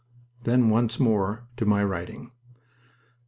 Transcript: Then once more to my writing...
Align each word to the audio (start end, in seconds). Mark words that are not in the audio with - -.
Then 0.45 0.71
once 0.71 0.99
more 0.99 1.43
to 1.57 1.65
my 1.67 1.83
writing... 1.83 2.31